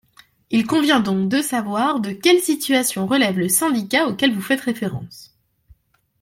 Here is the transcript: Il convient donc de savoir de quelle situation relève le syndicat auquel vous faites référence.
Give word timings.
Il 0.49 0.65
convient 0.65 0.99
donc 0.99 1.29
de 1.29 1.43
savoir 1.43 1.99
de 1.99 2.09
quelle 2.11 2.41
situation 2.41 3.05
relève 3.05 3.37
le 3.37 3.47
syndicat 3.49 4.07
auquel 4.07 4.33
vous 4.33 4.41
faites 4.41 4.61
référence. 4.61 5.37